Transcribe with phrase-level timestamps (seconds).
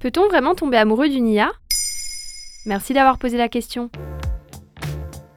[0.00, 1.50] Peut-on vraiment tomber amoureux d'une IA
[2.66, 3.90] Merci d'avoir posé la question.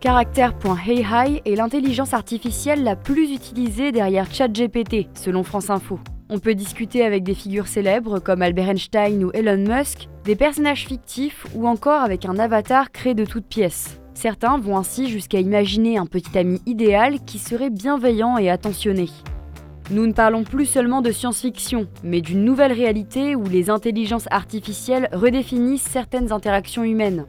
[0.02, 6.00] Caractère.heyhi est l'intelligence artificielle la plus utilisée derrière ChatGPT, selon France Info.
[6.30, 10.86] On peut discuter avec des figures célèbres comme Albert Einstein ou Elon Musk, des personnages
[10.86, 14.00] fictifs ou encore avec un avatar créé de toutes pièces.
[14.14, 19.10] Certains vont ainsi jusqu'à imaginer un petit ami idéal qui serait bienveillant et attentionné.
[19.92, 25.10] Nous ne parlons plus seulement de science-fiction, mais d'une nouvelle réalité où les intelligences artificielles
[25.12, 27.26] redéfinissent certaines interactions humaines.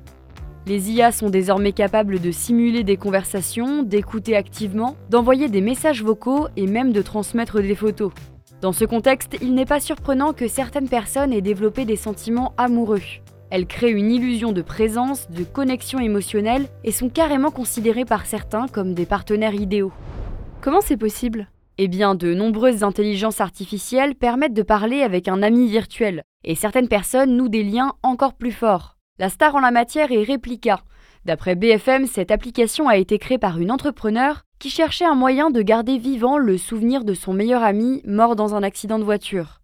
[0.69, 6.47] Les IA sont désormais capables de simuler des conversations, d'écouter activement, d'envoyer des messages vocaux
[6.57, 8.13] et même de transmettre des photos.
[8.61, 13.03] Dans ce contexte, il n'est pas surprenant que certaines personnes aient développé des sentiments amoureux.
[13.51, 18.69] Elles créent une illusion de présence, de connexion émotionnelle et sont carrément considérées par certains
[18.69, 19.91] comme des partenaires idéaux.
[20.61, 21.49] Comment c'est possible?
[21.79, 26.89] Eh bien, de nombreuses intelligences artificielles permettent de parler avec un ami virtuel, et certaines
[26.89, 28.97] personnes nouent des liens encore plus forts.
[29.19, 30.81] La star en la matière est Replica.
[31.25, 35.63] D'après BFM, cette application a été créée par une entrepreneur qui cherchait un moyen de
[35.63, 39.61] garder vivant le souvenir de son meilleur ami mort dans un accident de voiture.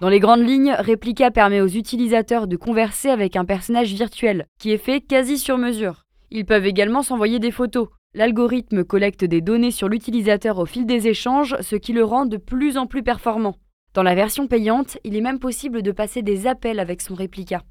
[0.00, 4.72] Dans les grandes lignes, Replica permet aux utilisateurs de converser avec un personnage virtuel, qui
[4.72, 6.06] est fait quasi sur mesure.
[6.32, 7.88] Ils peuvent également s'envoyer des photos.
[8.14, 12.36] L'algorithme collecte des données sur l'utilisateur au fil des échanges, ce qui le rend de
[12.36, 13.56] plus en plus performant.
[13.94, 17.62] Dans la version payante, il est même possible de passer des appels avec son Replica.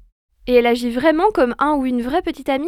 [0.48, 2.66] Et elle agit vraiment comme un ou une vraie petite amie?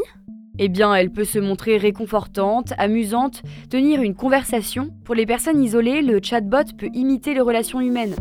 [0.61, 4.91] Eh bien, elle peut se montrer réconfortante, amusante, tenir une conversation.
[5.05, 8.15] Pour les personnes isolées, le chatbot peut imiter les relations humaines,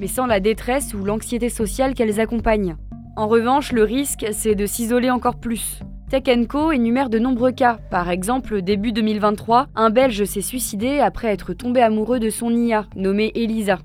[0.00, 2.74] mais sans la détresse ou l'anxiété sociale qu'elles accompagnent.
[3.16, 5.80] En revanche, le risque, c'est de s'isoler encore plus.
[6.08, 7.80] Tech Co énumère de nombreux cas.
[7.90, 12.86] Par exemple, début 2023, un Belge s'est suicidé après être tombé amoureux de son IA,
[12.94, 13.80] nommée Elisa.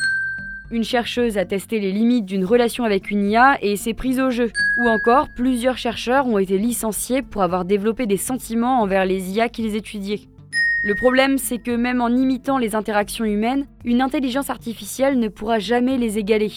[0.69, 4.29] Une chercheuse a testé les limites d'une relation avec une IA et s'est prise au
[4.29, 4.51] jeu.
[4.83, 9.49] Ou encore, plusieurs chercheurs ont été licenciés pour avoir développé des sentiments envers les IA
[9.49, 10.21] qu'ils étudiaient.
[10.83, 15.57] Le problème, c'est que même en imitant les interactions humaines, une intelligence artificielle ne pourra
[15.57, 16.51] jamais les égaler.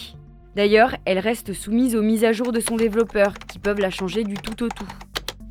[0.55, 4.23] D'ailleurs, elle reste soumise aux mises à jour de son développeur, qui peuvent la changer
[4.23, 4.87] du tout au tout.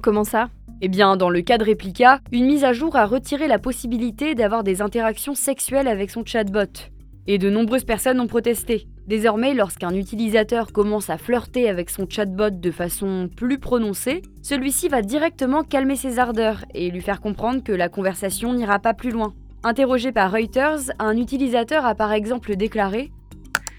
[0.05, 0.51] Comment ça?
[0.83, 4.35] Eh bien, dans le cas de Replica, une mise à jour a retiré la possibilité
[4.35, 6.91] d'avoir des interactions sexuelles avec son chatbot.
[7.27, 8.87] Et de nombreuses personnes ont protesté.
[9.07, 15.01] Désormais, lorsqu'un utilisateur commence à flirter avec son chatbot de façon plus prononcée, celui-ci va
[15.01, 19.33] directement calmer ses ardeurs et lui faire comprendre que la conversation n'ira pas plus loin.
[19.63, 23.11] Interrogé par Reuters, un utilisateur a par exemple déclaré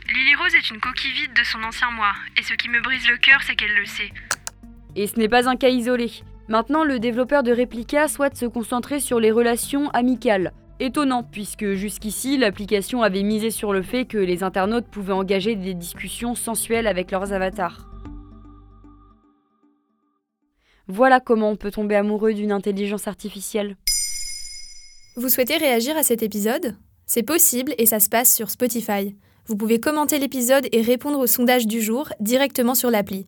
[0.08, 3.08] Lily Rose est une coquille vide de son ancien moi, et ce qui me brise
[3.08, 4.10] le cœur, c'est qu'elle le sait.
[4.96, 6.12] Et ce n'est pas un cas isolé.
[6.48, 12.38] Maintenant, le développeur de Replica souhaite se concentrer sur les relations amicales, Étonnant, puisque jusqu'ici,
[12.38, 17.12] l'application avait misé sur le fait que les internautes pouvaient engager des discussions sensuelles avec
[17.12, 17.88] leurs avatars.
[20.88, 23.78] Voilà comment on peut tomber amoureux d'une intelligence artificielle.
[25.16, 26.76] Vous souhaitez réagir à cet épisode?
[27.06, 29.16] C'est possible et ça se passe sur Spotify.
[29.48, 33.28] Vous pouvez commenter l'épisode et répondre au sondage du jour directement sur l'appli.